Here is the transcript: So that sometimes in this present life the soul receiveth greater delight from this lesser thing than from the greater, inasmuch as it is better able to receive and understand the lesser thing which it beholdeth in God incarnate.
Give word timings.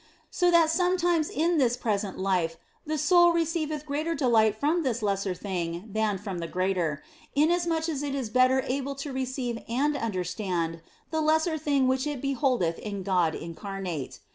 So 0.31 0.49
that 0.49 0.71
sometimes 0.71 1.29
in 1.29 1.59
this 1.59 1.77
present 1.77 2.17
life 2.17 2.57
the 2.87 2.97
soul 2.97 3.33
receiveth 3.33 3.85
greater 3.85 4.15
delight 4.15 4.59
from 4.59 4.81
this 4.81 5.03
lesser 5.03 5.35
thing 5.35 5.89
than 5.93 6.17
from 6.17 6.39
the 6.39 6.47
greater, 6.47 7.03
inasmuch 7.35 7.87
as 7.87 8.01
it 8.01 8.15
is 8.15 8.31
better 8.31 8.63
able 8.65 8.95
to 8.95 9.13
receive 9.13 9.59
and 9.69 9.95
understand 9.95 10.81
the 11.11 11.21
lesser 11.21 11.55
thing 11.55 11.87
which 11.87 12.07
it 12.07 12.19
beholdeth 12.19 12.79
in 12.79 13.03
God 13.03 13.35
incarnate. 13.35 14.19